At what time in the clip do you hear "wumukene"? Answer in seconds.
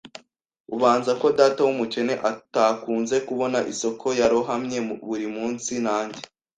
1.67-2.13